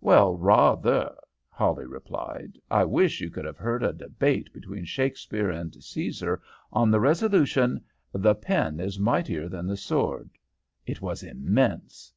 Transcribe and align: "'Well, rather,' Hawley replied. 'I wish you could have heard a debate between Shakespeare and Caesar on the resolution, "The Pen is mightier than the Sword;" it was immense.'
"'Well, 0.00 0.36
rather,' 0.36 1.14
Hawley 1.48 1.86
replied. 1.86 2.58
'I 2.72 2.86
wish 2.86 3.20
you 3.20 3.30
could 3.30 3.44
have 3.44 3.58
heard 3.58 3.84
a 3.84 3.92
debate 3.92 4.52
between 4.52 4.84
Shakespeare 4.84 5.48
and 5.48 5.72
Caesar 5.80 6.42
on 6.72 6.90
the 6.90 6.98
resolution, 6.98 7.84
"The 8.10 8.34
Pen 8.34 8.80
is 8.80 8.98
mightier 8.98 9.48
than 9.48 9.68
the 9.68 9.76
Sword;" 9.76 10.30
it 10.86 11.00
was 11.00 11.22
immense.' 11.22 12.12